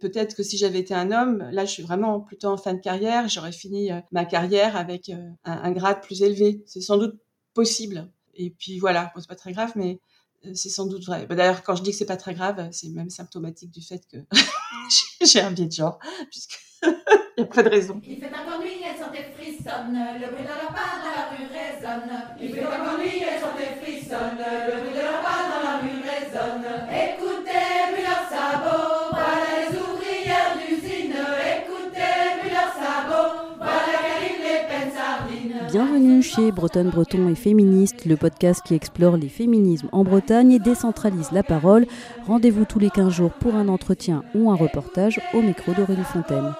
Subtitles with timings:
[0.00, 2.80] Peut-être que si j'avais été un homme, là, je suis vraiment plutôt en fin de
[2.80, 6.62] carrière, j'aurais fini euh, ma carrière avec euh, un, grade plus élevé.
[6.66, 7.14] C'est sans doute
[7.54, 8.10] possible.
[8.34, 10.00] Et puis voilà, bon, c'est pas très grave, mais
[10.44, 11.26] euh, c'est sans doute vrai.
[11.26, 14.02] Bah, d'ailleurs, quand je dis que c'est pas très grave, c'est même symptomatique du fait
[14.10, 14.18] que
[15.24, 15.98] j'ai un biais de genre,
[16.30, 16.92] puisque il
[17.38, 18.00] n'y a pas de raison.
[18.06, 21.46] Il fait encore nuit, elle sentait frissonne, le bruit de la part dans la rue
[21.46, 22.10] résonne.
[22.40, 24.95] Il fait encore nuit, elle sentait frissonne, le bruit
[35.72, 40.58] Bienvenue chez Bretonne Breton et Féministe, le podcast qui explore les féminismes en Bretagne et
[40.60, 41.86] décentralise la parole.
[42.26, 46.54] Rendez-vous tous les 15 jours pour un entretien ou un reportage au micro d'Aurélie Fontaine.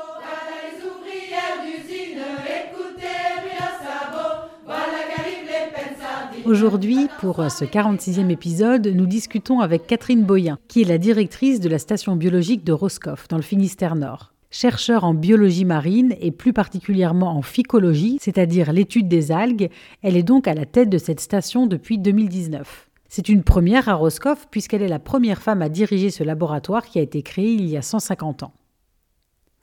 [6.44, 11.68] Aujourd'hui, pour ce 46e épisode, nous discutons avec Catherine Boyen, qui est la directrice de
[11.68, 14.35] la station biologique de Roscoff, dans le Finistère Nord.
[14.58, 19.68] Chercheure en biologie marine et plus particulièrement en phycologie, c'est-à-dire l'étude des algues,
[20.00, 22.88] elle est donc à la tête de cette station depuis 2019.
[23.10, 26.98] C'est une première à Roscoff puisqu'elle est la première femme à diriger ce laboratoire qui
[26.98, 28.54] a été créé il y a 150 ans.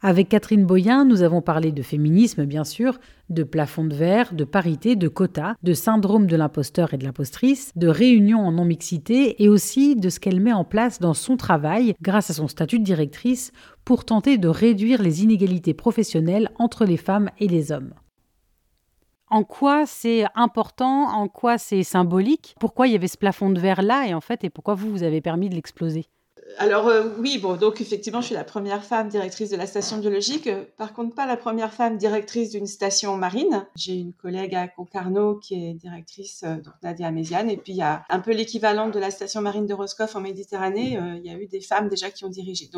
[0.05, 4.43] Avec Catherine Boyen, nous avons parlé de féminisme, bien sûr, de plafond de verre, de
[4.43, 9.47] parité, de quotas, de syndrome de l'imposteur et de l'impostrice, de réunion en non-mixité et
[9.47, 12.83] aussi de ce qu'elle met en place dans son travail, grâce à son statut de
[12.83, 13.53] directrice,
[13.85, 17.93] pour tenter de réduire les inégalités professionnelles entre les femmes et les hommes.
[19.29, 23.59] En quoi c'est important, en quoi c'est symbolique, pourquoi il y avait ce plafond de
[23.61, 26.07] verre là et en fait et pourquoi vous vous avez permis de l'exploser?
[26.57, 29.97] Alors euh, oui, bon, donc effectivement, je suis la première femme directrice de la station
[29.97, 30.49] biologique.
[30.77, 33.65] Par contre, pas la première femme directrice d'une station marine.
[33.75, 37.49] J'ai une collègue à Concarneau qui est directrice, euh, Nadia Méziane.
[37.49, 40.21] Et puis, il y a un peu l'équivalent de la station marine de Roscoff en
[40.21, 40.97] Méditerranée.
[40.97, 42.69] Euh, il y a eu des femmes déjà qui ont dirigé.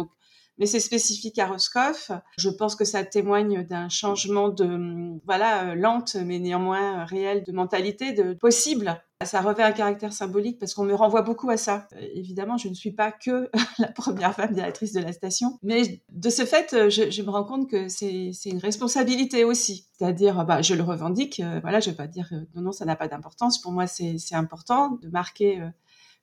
[0.57, 2.11] Mais c'est spécifique à Roscoff.
[2.37, 7.51] Je pense que ça témoigne d'un changement de, voilà, euh, lente, mais néanmoins réel, de
[7.51, 9.01] mentalité, de possible.
[9.23, 11.87] Ça revêt un caractère symbolique parce qu'on me renvoie beaucoup à ça.
[11.95, 13.49] Euh, évidemment, je ne suis pas que
[13.79, 17.45] la première femme directrice de la station, mais de ce fait, euh, je, me rends
[17.45, 19.87] compte que c'est une responsabilité aussi.
[19.97, 21.41] C'est-à-dire, bah, je le revendique.
[21.61, 23.61] voilà, je vais pas dire non, non, ça n'a pas d'importance.
[23.61, 25.61] Pour moi, c'est important de marquer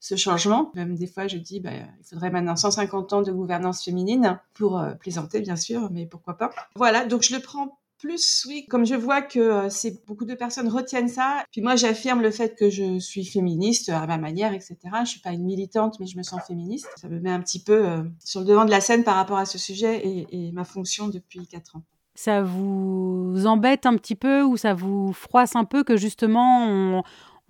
[0.02, 0.72] ce changement.
[0.74, 4.78] Même des fois, je dis, bah, il faudrait maintenant 150 ans de gouvernance féminine pour
[4.78, 6.50] euh, plaisanter, bien sûr, mais pourquoi pas.
[6.74, 10.34] Voilà, donc je le prends plus, oui, comme je vois que euh, c'est beaucoup de
[10.34, 11.44] personnes retiennent ça.
[11.52, 14.76] Puis moi, j'affirme le fait que je suis féministe à ma manière, etc.
[15.04, 16.88] Je suis pas une militante, mais je me sens féministe.
[16.96, 19.38] Ça me met un petit peu euh, sur le devant de la scène par rapport
[19.38, 21.82] à ce sujet et, et ma fonction depuis quatre ans.
[22.14, 27.02] Ça vous embête un petit peu ou ça vous froisse un peu que justement on,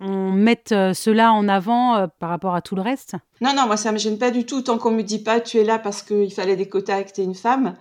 [0.03, 3.15] on mette euh, cela en avant euh, par rapport à tout le reste?
[3.41, 5.57] Non, non, moi ça me gêne pas du tout tant qu'on me dit pas tu
[5.57, 7.75] es là parce qu'il fallait des quotas et que t'es une femme.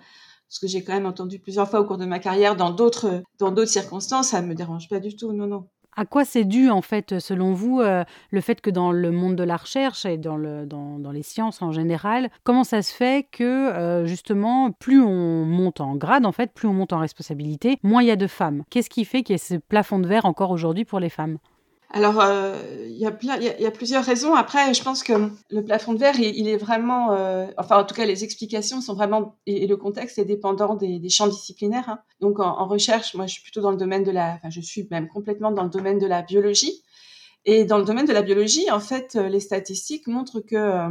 [0.48, 3.22] Ce que j'ai quand même entendu plusieurs fois au cours de ma carrière dans d'autres
[3.38, 5.32] dans d'autres circonstances, ça me dérange pas du tout.
[5.32, 5.66] Non, non.
[5.94, 9.36] À quoi c'est dû, en fait, selon vous, euh, le fait que dans le monde
[9.36, 12.94] de la recherche et dans, le, dans, dans les sciences en général, comment ça se
[12.94, 16.98] fait que, euh, justement, plus on monte en grade, en fait, plus on monte en
[16.98, 18.64] responsabilité, moins il y a de femmes?
[18.70, 21.36] Qu'est-ce qui fait qu'il y a ce plafond de verre encore aujourd'hui pour les femmes?
[21.94, 22.56] Alors, euh,
[22.88, 24.34] il y, a plusieurs raisons.
[24.34, 25.12] Après, je pense que
[25.50, 28.94] le plafond de verre, il, est vraiment, euh, enfin, en tout cas, les explications sont
[28.94, 31.90] vraiment, et, le contexte est dépendant des, champs disciplinaires.
[31.90, 31.98] hein.
[32.20, 34.88] Donc, en, recherche, moi, je suis plutôt dans le domaine de la, enfin, je suis
[34.90, 36.82] même complètement dans le domaine de la biologie.
[37.44, 40.88] Et dans le domaine de la biologie, en fait, euh, les statistiques montrent que,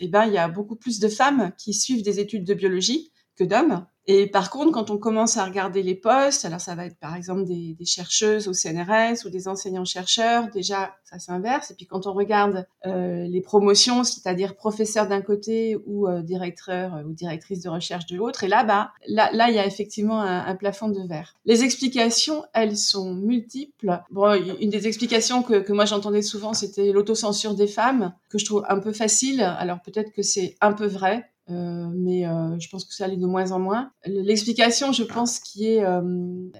[0.00, 3.10] eh ben, il y a beaucoup plus de femmes qui suivent des études de biologie
[3.36, 3.86] que d'hommes.
[4.08, 7.16] Et par contre, quand on commence à regarder les postes, alors ça va être par
[7.16, 11.72] exemple des, chercheuses au CNRS ou des enseignants-chercheurs, déjà ça s'inverse.
[11.72, 16.94] Et puis quand on regarde euh, les promotions, c'est-à-dire professeur d'un côté ou euh, directeur
[16.94, 19.66] euh, ou directrice de recherche de l'autre, et là, bah, là, là, il y a
[19.66, 21.34] effectivement un, plafond de verre.
[21.44, 24.00] Les explications, elles sont multiples.
[24.10, 28.64] Bon, une des explications que moi j'entendais souvent, c'était l'autocensure des femmes, que je trouve
[28.68, 29.42] un peu facile.
[29.42, 33.16] Alors peut-être que c'est un peu vrai, euh, mais euh, je pense que ça l'est
[33.16, 33.92] de moins en moins.
[34.04, 36.02] L'explication, je pense, qui est euh,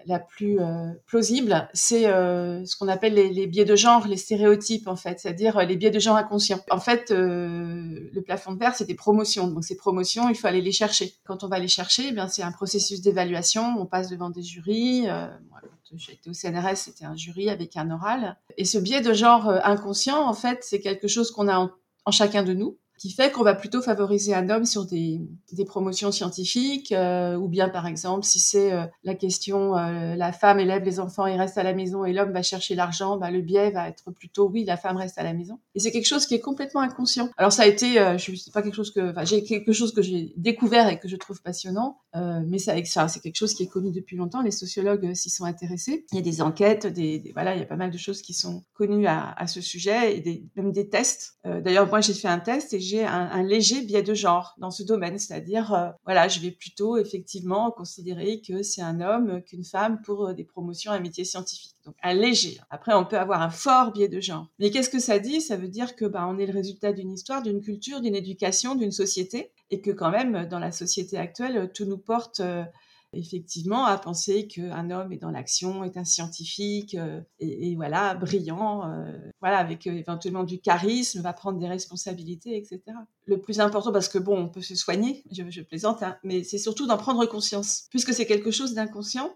[0.06, 4.86] la plus euh, plausible, c'est euh, ce qu'on appelle les, biais de genre, les stéréotypes
[4.86, 6.60] en fait, c'est-à-dire euh, les biais de genre inconscients.
[6.70, 9.48] En fait, le plafond de verre, c'est des promotions.
[9.48, 11.14] Donc ces promotions, il faut aller les chercher.
[11.24, 13.74] Quand on va les chercher, eh bien c'est un processus d'évaluation.
[13.78, 15.02] On passe devant des jurys.
[15.02, 18.36] Moi, quand été au CNRS, c'était un jury avec un oral.
[18.56, 21.70] Et ce biais de genre inconscient, en fait, c'est quelque chose qu'on a
[22.04, 25.20] en chacun de nous qui fait qu'on va plutôt favoriser un homme sur des,
[25.66, 30.60] promotions scientifiques, euh, ou bien par exemple si c'est euh, la question euh, la femme
[30.60, 33.40] élève les enfants et reste à la maison et l'homme va chercher l'argent, bah, le
[33.40, 35.58] biais va être plutôt oui la femme reste à la maison.
[35.74, 37.28] Et c'est quelque chose qui est complètement inconscient.
[37.36, 40.88] Alors ça a été, je pas quelque chose que, j'ai quelque chose que j'ai découvert
[40.88, 42.82] et que je trouve passionnant, mais c'est
[43.20, 44.42] quelque chose qui est connu depuis longtemps.
[44.42, 46.06] Les sociologues s'y sont intéressés.
[46.12, 46.86] Il y a des enquêtes,
[47.34, 50.44] voilà, il y a pas mal de choses qui sont connues à, ce sujet et
[50.56, 51.38] même des tests.
[51.44, 55.18] D'ailleurs moi j'ai fait un test et un, léger biais de genre dans ce domaine,
[55.18, 60.26] c'est-à-dire, euh, voilà, je vais plutôt effectivement considérer que c'est un homme qu'une femme pour
[60.26, 61.74] euh, des promotions à métier scientifique.
[61.84, 62.58] Donc un léger.
[62.70, 64.46] Après, on peut avoir un fort biais de genre.
[64.58, 65.40] Mais qu'est-ce que ça dit?
[65.40, 68.74] Ça veut dire que bah, on est le résultat d'une histoire, d'une culture, d'une éducation,
[68.74, 72.64] d'une société, et que quand même, dans la société actuelle, tout nous porte euh,
[73.12, 78.90] effectivement à penser qu'un homme est dans l'action, est un scientifique euh, et, voilà brillant,
[78.90, 82.80] euh, voilà avec euh, éventuellement du charisme, va prendre des responsabilités, etc.
[83.26, 86.58] Le plus important, parce que bon, on peut se soigner, je, plaisante, hein, mais c'est
[86.58, 89.34] surtout d'en prendre conscience, puisque c'est quelque chose d'inconscient,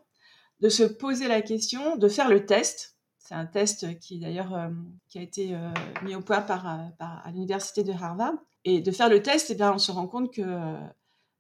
[0.60, 2.96] de se poser la question, de faire le test.
[3.18, 4.70] C'est un test qui d'ailleurs a
[5.14, 5.56] été
[6.02, 8.34] mis au point par, à l'université de Harvard.
[8.64, 10.42] Et de faire le test, eh bien, on se rend compte que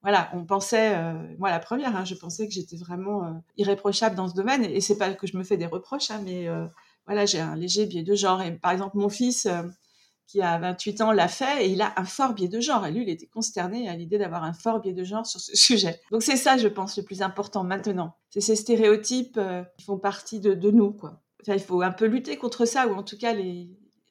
[0.02, 4.16] voilà, on pensait, euh, moi la première, hein, je pensais que j'étais vraiment euh, irréprochable
[4.16, 6.66] dans ce domaine, et, c'est pas que je me fais des reproches, hein, mais euh,
[7.06, 8.40] voilà, j'ai un léger biais de genre.
[8.40, 9.46] Et par exemple, mon fils,
[10.26, 12.86] qui a 28 ans, l'a fait, et il a un fort biais de genre.
[12.86, 15.54] Et lui, il était consterné à l'idée d'avoir un fort biais de genre sur ce
[15.56, 16.00] sujet.
[16.10, 18.14] Donc c'est ça, je pense, le plus important maintenant.
[18.30, 19.38] C'est ces stéréotypes
[19.76, 20.96] qui font partie de, nous,
[21.46, 23.34] il faut un peu lutter contre ça, ou en tout cas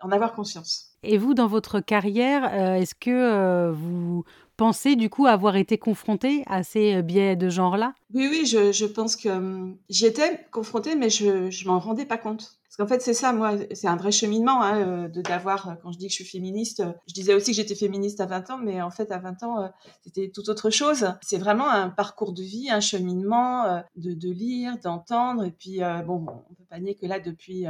[0.02, 0.98] en avoir conscience.
[1.02, 4.26] Et vous, dans votre carrière, est-ce que vous
[4.60, 7.94] pensez du coup avoir été confronté à ces euh, biais de genre-là?
[8.14, 12.18] Oui, oui, je, pense que hum, j'y étais confrontée, mais je ne m'en rendais pas
[12.18, 12.60] compte.
[12.66, 15.94] Parce qu'en fait, c'est ça, moi, c'est un vrai cheminement hein, euh, de d'avoir, quand
[15.94, 18.58] je dis que je suis féministe, je disais aussi que j'étais féministe à 20 ans,
[18.62, 19.72] mais en fait, à 20 ans,
[20.04, 21.08] c'était tout autre chose.
[21.22, 26.26] C'est vraiment un parcours de vie, un cheminement de, de lire, d'entendre, et puis, bon,
[26.28, 27.66] on peut pas nier que là, depuis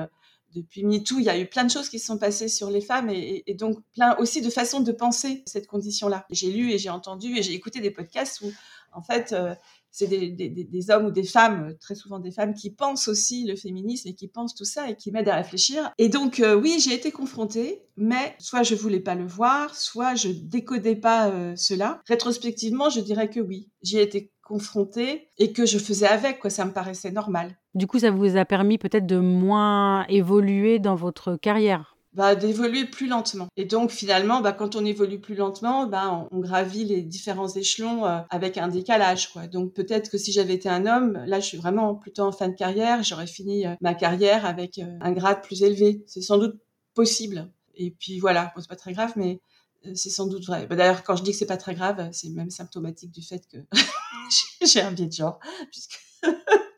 [0.53, 2.81] depuis MeToo, il y a eu plein de choses qui se sont passées sur les
[2.81, 6.25] femmes et, donc plein aussi de façons de penser cette condition-là.
[6.29, 8.51] J'ai lu et j'ai entendu et j'ai écouté des podcasts où,
[8.91, 9.53] en fait, euh,
[9.91, 14.07] c'est des, hommes ou des femmes, très souvent des femmes, qui pensent aussi le féminisme
[14.07, 15.91] et qui pensent tout ça et qui m'aident à réfléchir.
[15.97, 20.15] Et donc, euh, oui, j'ai été confrontée, mais soit je voulais pas le voir, soit
[20.15, 22.01] je décodais pas euh, cela.
[22.07, 26.49] Rétrospectivement, je dirais que oui, j'y ai été confrontée et que je faisais avec, quoi.
[26.49, 27.55] Ça me paraissait normal.
[27.75, 31.95] Du coup, ça vous a permis peut-être de moins évoluer dans votre carrière?
[32.13, 33.47] Bah, d'évoluer plus lentement.
[33.55, 38.07] Et donc finalement, bah, quand on évolue plus lentement, bah, on, gravit les différents échelons
[38.07, 39.31] euh, avec un décalage.
[39.31, 39.45] Quoi.
[39.45, 42.49] Donc peut-être que si j'avais été un homme, là je suis vraiment plutôt en fin
[42.49, 46.03] de carrière, j'aurais fini euh, ma carrière avec euh, un grade plus élevé.
[46.07, 46.55] C'est sans doute
[46.95, 47.51] possible.
[47.75, 49.39] Et puis voilà, bon, c'est pas très grave, mais
[49.95, 50.67] c'est sans doute vrai.
[50.67, 53.45] Bah, d'ailleurs, quand je dis que c'est pas très grave, c'est même symptomatique du fait
[53.47, 53.57] que
[54.65, 55.39] j'ai un biais de genre,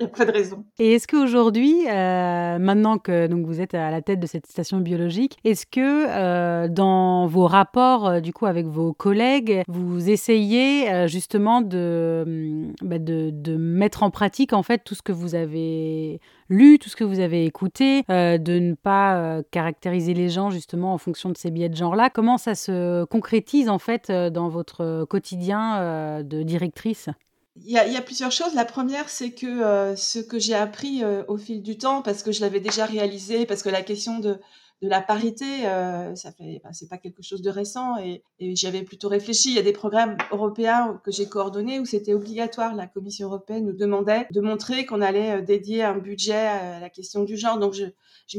[0.01, 0.65] il n'y a pas de raison.
[0.80, 4.80] Et est-ce qu'aujourd'hui, euh, maintenant que donc, vous êtes à la tête de cette station
[4.80, 11.07] biologique, est-ce que euh, dans vos rapports euh, du coup avec vos collègues, vous essayez
[11.07, 15.36] justement de, mm, bah, de, de, mettre en pratique en fait tout ce que vous
[15.36, 16.19] avez
[16.50, 20.98] lu, tout ce que vous avez écouté, de ne pas caractériser les gens justement en
[20.98, 22.09] fonction de ces biais de genre-là?
[22.09, 27.09] Comment ça se concrétise en fait dans votre quotidien de directrice?
[27.57, 28.53] Il y, a, plusieurs choses.
[28.56, 32.24] La première, c'est que euh, ce que j'ai appris euh, au fil du temps, parce
[32.24, 34.39] que je l'avais déjà réalisé, parce que la question de,
[34.81, 38.83] la parité, euh, ça fait, c'est pas quelque chose de récent, et, et j'y avais
[38.83, 39.50] plutôt réfléchi.
[39.50, 42.74] Il y a des programmes européens que j'ai coordonnés où c'était obligatoire.
[42.74, 47.25] La Commission européenne nous demandait de montrer qu'on allait dédier un budget à la question
[47.25, 47.60] du genre.
[47.60, 47.86] Donc je,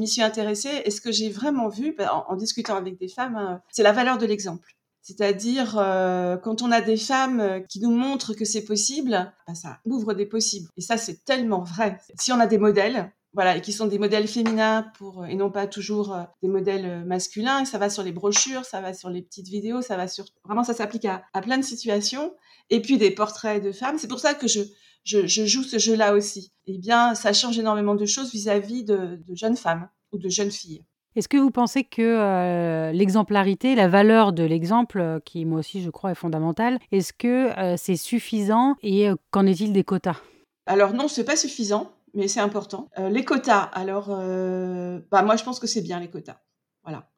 [0.00, 0.82] m'y suis intéressée.
[0.84, 3.92] Et ce que j'ai vraiment vu, bah, en, discutant avec des femmes, hein, c'est la
[3.92, 4.74] valeur de l'exemple.
[5.02, 9.54] C'est-à-dire, euh, quand on a des femmes euh, qui nous montrent que c'est possible, bah,
[9.54, 10.68] ça ouvre des possibles.
[10.76, 11.98] Et ça, c'est tellement vrai.
[12.18, 15.50] Si on a des modèles, voilà, et qui sont des modèles féminins pour, et non
[15.50, 19.22] pas toujours euh, des modèles masculins, ça va sur les brochures, ça va sur les
[19.22, 22.32] petites vidéos, ça va sur, vraiment, ça s'applique à, plein de situations.
[22.70, 23.98] Et puis des portraits de femmes.
[23.98, 24.60] C'est pour ça que je,
[25.04, 26.52] je, joue ce jeu-là aussi.
[26.66, 30.84] Eh bien, ça change énormément de choses vis-à-vis de jeunes femmes ou de jeunes filles.
[31.14, 35.82] Est-ce que vous pensez que euh, l'exemplarité, la valeur de l'exemple, euh, qui moi aussi
[35.82, 40.16] je crois est fondamentale, est-ce que euh, c'est suffisant et qu'en est-il des quotas?
[40.64, 42.88] Alors non, c'est pas suffisant, mais c'est important.
[43.10, 46.40] les quotas, alors, bah moi je pense que c'est bien les quotas.
[46.84, 47.10] Voilà.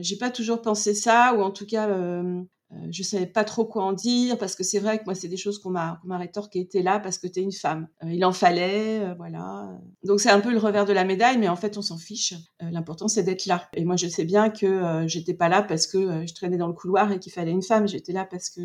[0.00, 2.42] j'ai pas toujours pensé ça, ou en tout cas, euh,
[2.90, 5.36] je savais pas trop quoi en dire parce que c'est vrai que moi c'est des
[5.36, 7.88] choses qu'on m'a qu'on m'a rétorqué t'es là parce que t'es une femme.
[8.04, 9.68] Euh, il en fallait euh, voilà.
[10.04, 12.34] Donc c'est un peu le revers de la médaille mais en fait on s'en fiche.
[12.60, 13.68] L'important c'est d'être là.
[13.74, 16.74] Et moi je sais bien que j'étais pas là parce que je traînais dans le
[16.74, 17.88] couloir et qu'il fallait une femme.
[17.88, 18.60] J'étais là parce que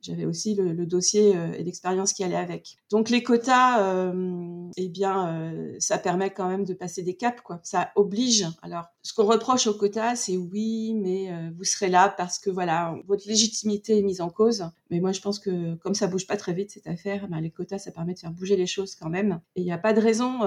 [0.00, 2.76] j'avais aussi le, dossier euh, et l'expérience qui allait avec.
[2.90, 7.40] Donc les quotas, euh, eh bien, euh, ça permet quand même de passer des caps,
[7.42, 7.60] quoi.
[7.62, 8.46] Ça oblige.
[8.62, 12.96] Alors, ce qu'on reproche aux quotas, c'est oui, mais vous serez là parce que voilà,
[13.06, 14.68] votre légitimité est mise en cause.
[14.90, 17.50] Mais moi, je pense que comme ça bouge pas très vite cette affaire, ben, les
[17.50, 19.40] quotas, ça permet de faire bouger les choses quand même.
[19.56, 20.40] Et il n'y a pas de raison.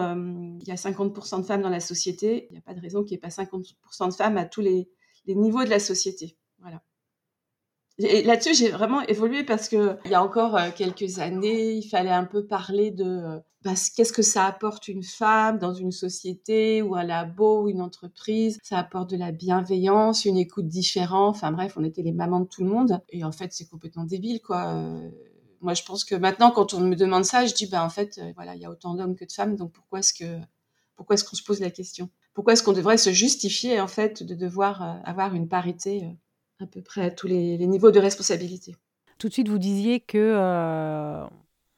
[0.62, 2.48] Il y a 50% de femmes dans la société.
[2.50, 4.62] Il n'y a pas de raison qu'il n'y ait pas 50% de femmes à tous
[4.62, 4.90] les,
[5.26, 6.38] les niveaux de la société.
[6.60, 6.82] Voilà.
[8.02, 11.84] Et là-dessus, j'ai vraiment évolué parce que il y a encore euh, quelques années, il
[11.84, 16.82] fallait un peu parler de euh, qu'est-ce que ça apporte une femme dans une société
[16.82, 18.58] ou un labo ou une entreprise?
[18.64, 21.36] Ça apporte de la bienveillance, une écoute différente.
[21.36, 23.02] Enfin bref, on était les mamans de tout le monde.
[23.10, 24.74] Et en fait, c'est complètement débile, quoi.
[24.74, 25.10] Euh,
[25.60, 28.22] moi, je pense que maintenant, quand on me demande ça, je dis, bah en fait,
[28.36, 30.40] voilà, il y a autant d'hommes que de femmes, donc pourquoi est-ce que
[30.96, 32.10] pourquoi est-ce qu'on se pose la question?
[32.34, 36.18] Pourquoi est-ce qu'on devrait se justifier en fait de devoir avoir une parité
[36.60, 38.76] à peu près à tous les, les niveaux de responsabilité.
[39.18, 41.24] Tout de suite, vous disiez que euh,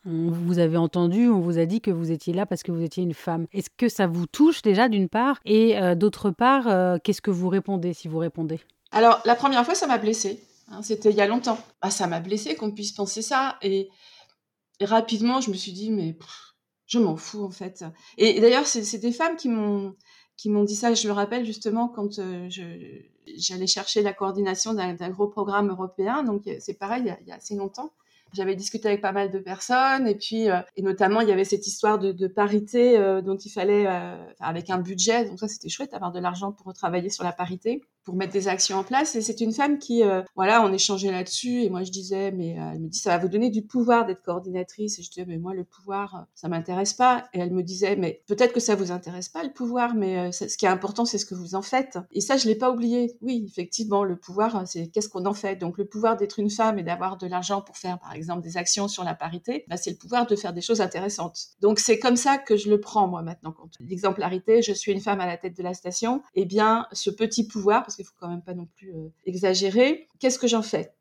[0.06, 2.82] on vous avez entendu, on vous a dit que vous étiez là parce que vous
[2.82, 3.48] étiez une femme.
[3.52, 5.40] Est-ce que ça vous touche déjà d'une part?
[5.46, 8.60] Et euh, d'autre part, euh, qu'est-ce que vous répondez si vous répondez?
[8.92, 10.44] Alors, la première fois, ça m'a blessée.
[10.72, 11.58] hein, C'était il y a longtemps.
[11.82, 13.58] Bah, ça m'a blessée qu'on puisse penser ça.
[13.62, 13.90] Et,
[14.80, 16.54] et rapidement, je me suis dit, mais pff,
[16.88, 17.86] je m'en fous, en fait.
[18.18, 19.96] Et, et d'ailleurs, c'est des femmes qui m'ont
[20.42, 20.92] qui m'ont dit ça.
[20.96, 22.50] Je me rappelle justement quand euh,
[23.38, 26.24] j'allais chercher la coordination d'un gros programme européen.
[26.24, 27.92] Donc, c'est pareil, il y, a, assez longtemps.
[28.34, 31.44] J'avais discuté avec pas mal de personnes et puis euh, et notamment il y avait
[31.44, 35.68] cette histoire de, parité euh, dont il fallait euh, avec un budget donc ça c'était
[35.68, 39.16] chouette avoir de l'argent pour travailler sur la parité pour mettre des actions en place.
[39.16, 41.64] Et c'est une femme qui euh, voilà on échangeait là-dessus.
[41.64, 44.06] Et moi je disais mais euh, elle me dit ça va vous donner du pouvoir
[44.06, 45.00] d'être coordinatrice.
[45.00, 47.26] Et je disais mais moi le pouvoir euh, ça m'intéresse pas.
[47.34, 50.58] Et elle me disait mais peut-être que ça vous intéresse pas le pouvoir mais ce
[50.58, 52.00] qui est important c'est ce que vous en faites.
[52.12, 53.18] Et ça je l'ai pas oublié.
[53.22, 55.56] Oui effectivement le pouvoir c'est qu'est-ce qu'on en fait?
[55.58, 58.58] Donc le pouvoir d'être une femme et d'avoir de l'argent pour faire par exemple des
[58.58, 61.50] actions sur la parité bah, c'est le pouvoir de faire des choses intéressantes.
[61.62, 63.52] Donc c'est comme ça que je le prends moi maintenant.
[63.52, 66.22] Quand l'exemplarité je suis une femme à la tête de la station.
[66.34, 70.08] Eh bien ce petit pouvoir parce qu'il faut quand même pas non plus euh, exagérer
[70.20, 70.94] qu'est-ce que j'en fais?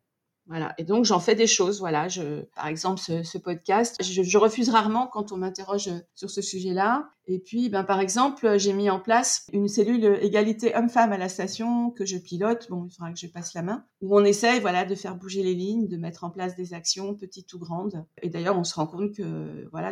[0.47, 0.75] Voilà.
[0.79, 1.79] Et donc, j'en fais des choses.
[1.79, 2.09] Voilà.
[2.09, 7.09] Je, par exemple, ce, podcast, je, je refuse rarement quand on m'interroge sur ce sujet-là.
[7.29, 11.29] Et puis, ben, par exemple, j'ai mis en place une cellule égalité homme-femme à la
[11.29, 12.67] station que je pilote.
[12.69, 13.85] Bon, il faudra que je passe la main.
[14.01, 17.15] Où on essaye, voilà, de faire bouger les lignes, de mettre en place des actions,
[17.15, 18.05] petites ou grandes.
[18.21, 19.91] Et d'ailleurs, on se rend compte que, voilà,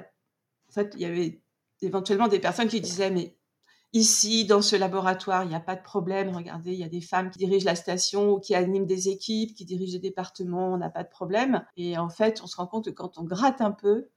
[0.68, 1.40] en fait, il y avait
[1.82, 3.37] éventuellement des personnes qui disaient, mais
[3.94, 6.28] Ici, dans ce laboratoire, il n'y a pas de problème.
[6.36, 9.54] Regardez, il y a des femmes qui dirigent la station ou qui animent des équipes,
[9.54, 11.64] qui dirigent des départements, on n'a pas de problème.
[11.78, 14.08] Et en fait, on se rend compte que quand on gratte un peu,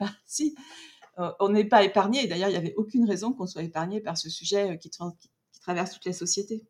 [0.00, 0.56] bah, si,
[1.20, 2.26] euh, on n'est pas épargné.
[2.26, 5.16] D'ailleurs, il n'y avait aucune raison qu'on soit épargné par ce sujet euh, qui, tra-
[5.18, 6.64] qui- qui traverse toute la société.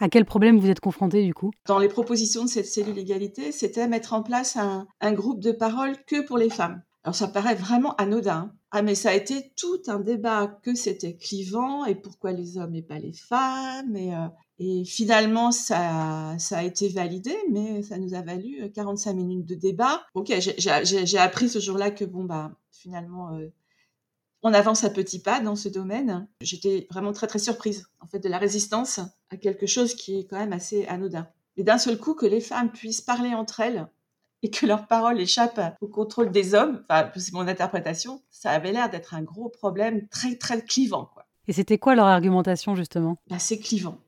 [0.00, 1.50] À quel problème vous êtes confronté du coup?
[1.66, 5.52] Dans les propositions de cette cellule égalité, c'était mettre en place un, un groupe de
[5.52, 6.82] parole que pour les femmes.
[7.04, 8.52] Alors ça paraît vraiment anodin.
[8.74, 12.74] Ah mais ça a été tout un débat que c'était clivant et pourquoi les hommes
[12.74, 18.14] et pas les femmes et, euh, finalement ça, ça a été validé mais ça nous
[18.14, 20.02] a valu euh, 45 minutes de débat.
[20.14, 23.52] Ok j'ai appris ce jour-là que bon bah finalement euh,
[24.42, 26.26] on avance à petits pas dans ce domaine.
[26.40, 30.24] J'étais vraiment très très surprise en fait de la résistance à quelque chose qui est
[30.24, 31.28] quand même assez anodin.
[31.58, 33.86] Et d'un seul coup que les femmes puissent parler entre elles
[34.42, 38.72] et que leurs paroles échappent au contrôle des hommes, enfin c'est mon interprétation, ça avait
[38.72, 41.26] l'air d'être un gros problème très très clivant quoi.
[41.48, 43.16] Et c'était quoi leur argumentation justement?
[43.28, 43.98] Bah, c'est clivant.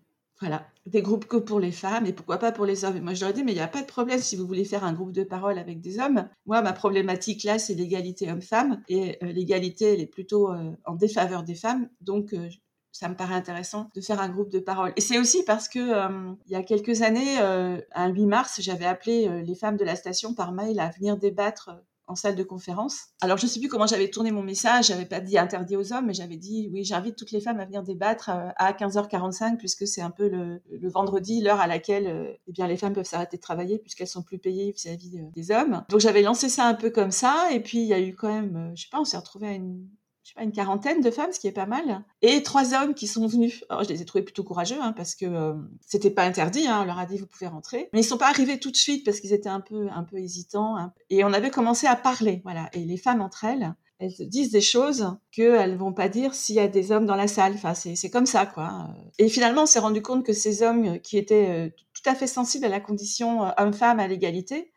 [0.40, 2.96] Voilà, des groupes que pour les femmes et pourquoi pas pour les hommes.
[2.96, 4.46] Et moi, je leur ai dit, mais il n'y a pas de problème si vous
[4.46, 6.28] voulez faire un groupe de parole avec des hommes.
[6.44, 8.82] Moi, ma problématique là, c'est l'égalité homme-femme.
[8.88, 11.88] Et euh, l'égalité, elle est plutôt euh, en défaveur des femmes.
[12.00, 12.48] Donc, euh,
[12.94, 14.92] ça me paraît intéressant de faire un groupe de parole.
[14.96, 18.60] Et c'est aussi parce que euh, il y a quelques années, euh, un 8 mars,
[18.60, 22.14] j'avais appelé euh, les femmes de la station par mail à venir débattre euh, en
[22.14, 23.06] salle de conférence.
[23.20, 26.06] Alors je sais plus comment j'avais tourné mon message, j'avais pas dit interdit aux hommes,
[26.06, 30.02] mais j'avais dit oui, j'invite toutes les femmes à venir débattre à 15h45 puisque c'est
[30.02, 30.60] un peu le,
[30.90, 34.36] vendredi, l'heure à laquelle eh bien les femmes peuvent s'arrêter de travailler puisqu'elles sont plus
[34.38, 35.82] payées vis-à-vis des hommes.
[35.88, 38.28] Donc j'avais lancé ça un peu comme ça et puis il y a eu quand
[38.28, 39.88] même, je sais pas, on s'est retrouvé à une
[40.24, 42.94] je sais pas, une quarantaine de femmes, ce qui est pas mal, et trois hommes
[42.94, 43.62] qui sont venus.
[43.68, 45.52] Alors, je les ai trouvés plutôt courageux, hein, parce que euh,
[45.86, 47.90] c'était pas interdit, hein, on leur a dit vous pouvez rentrer.
[47.92, 50.16] Mais ils sont pas arrivés tout de suite parce qu'ils étaient un peu, un peu
[50.16, 50.76] hésitants.
[50.78, 50.94] hein.
[51.10, 52.70] Et on avait commencé à parler, voilà.
[52.72, 56.56] Et les femmes entre elles, elles se disent des choses qu'elles vont pas dire s'il
[56.56, 57.52] y a des hommes dans la salle.
[57.54, 58.88] Enfin, c'est comme ça, quoi.
[59.18, 61.68] Et finalement, on s'est rendu compte que ces hommes qui étaient euh,
[62.06, 64.73] à fait sensibles à la condition homme-femme, à l'égalité,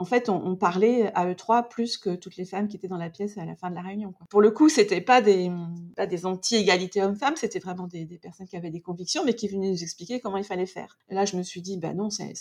[0.00, 2.96] en fait, on, parlait à eux trois plus que toutes les femmes qui étaient dans
[2.96, 4.14] la pièce à la fin de la réunion.
[4.30, 5.52] Pour le coup, c'était pas des,
[5.94, 9.68] pas des anti-égalités hommes-femmes, c'était vraiment des, personnes qui avaient des convictions, mais qui venaient
[9.68, 10.96] nous expliquer comment il fallait faire.
[11.10, 12.32] Et là, je me suis dit, bah non, c'est,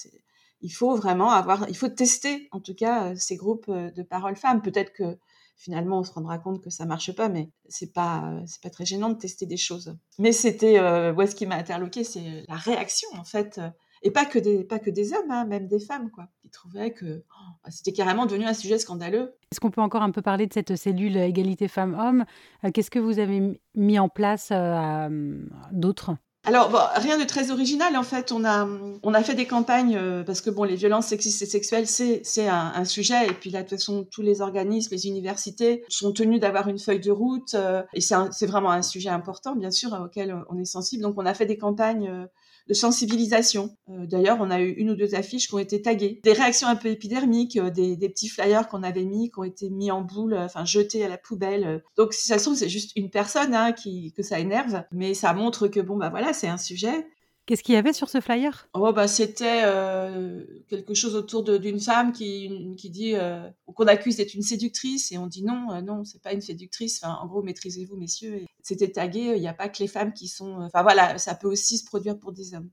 [0.62, 4.62] il faut vraiment avoir, il faut tester, en tout cas, ces groupes de paroles femmes.
[4.62, 5.18] Peut-être que
[5.58, 8.86] finalement, on se rendra compte que ça marche pas, mais c'est pas, c'est pas très
[8.86, 9.98] gênant de tester des choses.
[10.18, 13.60] Mais c'était, euh, ce qui m'a interloqué, c'est la réaction, en fait
[14.02, 16.28] et pas que des, pas que des hommes, hein, même des femmes, quoi.
[16.50, 19.36] Ils trouvaient que oh, bah, c'était carrément devenu un sujet scandaleux.
[19.52, 22.26] Est-ce qu'on peut encore un peu parler de cette cellule égalité femmes-hommes?
[22.64, 25.38] Euh, Qu'est-ce que vous avez mis en place euh,
[25.72, 26.16] d'autres?
[26.46, 27.96] Alors, rien de très original.
[27.96, 28.68] En fait, on a,
[29.04, 32.22] on a fait des campagnes euh, parce que bon, les violences sexistes et sexuelles, c'est,
[32.24, 33.28] c'est un, sujet.
[33.28, 36.80] Et puis là, de toute façon, tous les organismes, les universités sont tenus d'avoir une
[36.80, 37.56] feuille de route.
[37.94, 41.04] et c'est, c'est vraiment un sujet important, bien sûr, auquel on est sensible.
[41.04, 42.28] Donc, on a fait des campagnes
[42.70, 43.76] de sensibilisation.
[43.90, 46.22] Euh, d'ailleurs, on a eu une ou deux affiches qui ont été taguées.
[46.24, 49.70] Des réactions un peu épidermiques, euh, des, petits flyers qu'on avait mis, qui ont été
[49.70, 51.84] mis en boule, euh, enfin jetés à la poubelle.
[51.98, 55.16] Donc, si ça se trouve, c'est juste une personne hein, qui, que ça énerve, mais
[55.16, 57.08] ça montre que, bon, bah voilà, c'est un sujet.
[57.50, 58.70] Qu'est-ce qu'il y avait sur ce flyer?
[58.76, 64.18] Oh bah c'était euh, quelque chose autour d'une femme qui, qui dit euh, qu'on accuse
[64.18, 67.04] d'être une séductrice et on dit non euh, non c'est pas une séductrice.
[67.04, 68.46] En gros maîtrisez-vous messieurs.
[68.62, 69.34] C'était tagué.
[69.36, 70.62] Il n'y a pas que les femmes qui sont.
[70.62, 72.70] Enfin voilà ça peut aussi se produire pour des hommes.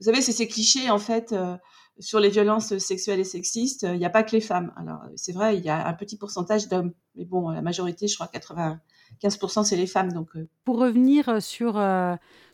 [0.00, 1.34] Vous savez c'est ces clichés en fait
[1.98, 3.82] sur les violences sexuelles et sexistes.
[3.82, 4.72] Il n'y a pas que les femmes.
[4.78, 8.14] Alors c'est vrai il y a un petit pourcentage d'hommes mais bon la majorité je
[8.14, 8.30] crois
[9.22, 10.28] 95% c'est les femmes donc.
[10.64, 11.78] Pour revenir sur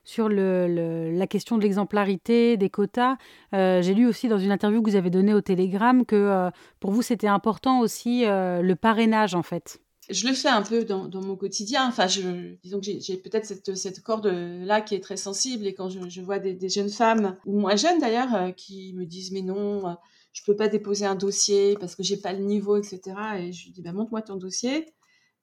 [0.04, 3.16] sur le, la question de l'exemplarité, des quotas.
[3.54, 6.50] Euh, j'ai lu aussi dans une interview que vous avez donnée au Télégramme que euh,
[6.78, 9.80] pour vous, c'était important aussi euh, le parrainage, en fait.
[10.10, 11.88] Je le fais un peu dans, mon quotidien.
[11.88, 15.66] Enfin, je, disons que j'ai peut-être cette, cette corde-là qui est très sensible.
[15.66, 19.40] Et quand je, vois des, jeunes femmes, ou moins jeunes d'ailleurs, qui me disent Mais
[19.40, 19.96] non,
[20.34, 23.00] je peux pas déposer un dossier parce que j'ai pas le niveau, etc.
[23.38, 24.84] Et je lui dis bah, Montre-moi ton dossier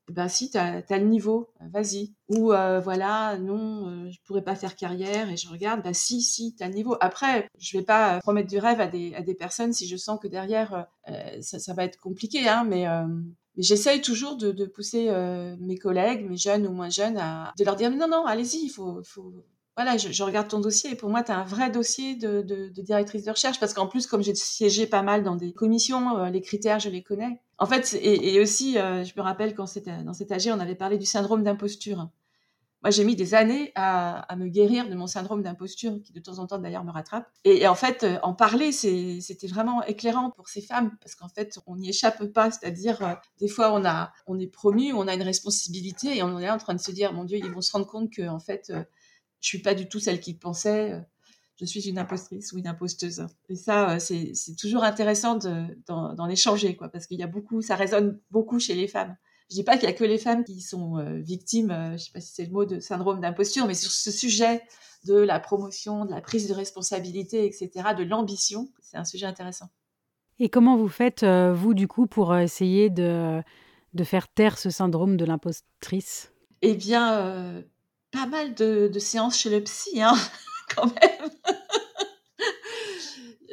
[0.10, 2.14] ben si, tu as, le niveau, vas-y.
[2.30, 6.22] Ou euh, voilà, non, euh, je pourrais pas faire carrière et je regarde, bah si,
[6.22, 6.96] si, tu as le niveau.
[7.00, 10.20] Après, je vais pas promettre du rêve à des, à des personnes si je sens
[10.20, 12.86] que derrière, euh, ça, va être compliqué, hein, mais,
[13.58, 15.10] j'essaye toujours de, pousser
[15.60, 18.70] mes collègues, mes jeunes ou moins jeunes, à, de leur dire, non, non, allez-y, il
[18.70, 19.02] faut,
[19.78, 22.70] voilà, je, regarde ton dossier et pour moi, tu as un vrai dossier de, de,
[22.82, 26.30] directrice de recherche parce qu'en plus, comme j'ai siégé pas mal dans des commissions, euh,
[26.30, 27.42] les critères, je les connais.
[27.62, 30.74] En fait, et, aussi, euh, je me rappelle quand c'était dans cet AG, on avait
[30.74, 32.10] parlé du syndrome d'imposture.
[32.82, 36.40] Moi, j'ai mis des années à, me guérir de mon syndrome d'imposture, qui de temps
[36.40, 37.30] en temps d'ailleurs me rattrape.
[37.44, 41.60] Et, en fait, euh, en parler, c'était vraiment éclairant pour ces femmes, parce qu'en fait,
[41.68, 42.50] on n'y échappe pas.
[42.50, 46.50] C'est-à-dire, des fois, on, a, on est promu, on a une responsabilité, et on est
[46.50, 48.74] en train de se dire, mon Dieu, ils vont se rendre compte que, en fait,
[49.40, 51.00] je suis pas du tout celle qu'ils pensaient.
[51.62, 53.26] Euh, je suis une impostrice ou une imposteuse.
[53.50, 55.38] Et ça, euh, c'est toujours intéressant
[55.88, 59.16] d'en échanger, quoi, parce qu'il y a beaucoup, ça résonne beaucoup chez les femmes.
[59.50, 62.12] Je dis pas qu'il y a que les femmes qui sont euh, victimes, je sais
[62.14, 64.62] pas si c'est le mot de syndrome d'imposture, mais sur ce sujet
[65.06, 69.68] de la promotion, de la prise de responsabilité, etc., de l'ambition, c'est un sujet intéressant.
[70.40, 73.42] Et comment vous faites, vous, du coup, pour essayer de,
[73.94, 76.32] de faire taire ce syndrome de l'impostrice?
[76.62, 77.64] Eh bien,
[78.12, 80.16] pas mal de, séances chez le psy, hein,
[80.76, 81.32] quand même.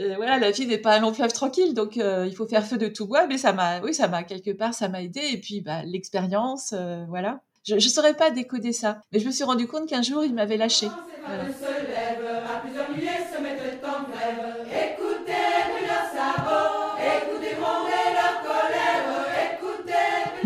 [0.01, 2.65] Euh, voilà, la vie n'est pas un long fleuve tranquille, donc euh, il faut faire
[2.65, 3.27] feu de tout bois.
[3.27, 5.21] Mais ça m'a, oui, ça m'a quelque part, ça m'a aidé.
[5.33, 7.41] Et puis, bah, l'expérience, euh, voilà.
[7.67, 10.33] Je ne saurais pas décoder ça, mais je me suis rendu compte qu'un jour, il
[10.33, 10.87] m'avait lâché.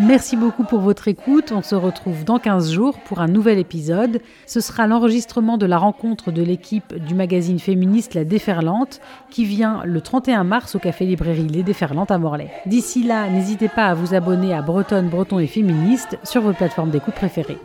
[0.04, 1.52] Merci beaucoup pour votre écoute.
[1.52, 4.20] On se retrouve dans 15 jours pour un nouvel épisode.
[4.46, 9.82] Ce sera l'enregistrement de la rencontre de l'équipe du magazine féministe La Déferlante qui vient
[9.84, 12.50] le 31 mars au café librairie Les Déferlantes à Morlaix.
[12.66, 16.90] D'ici là, n'hésitez pas à vous abonner à Bretonne, Breton et Féministe sur vos plateformes
[16.90, 17.58] d'écoute préférées.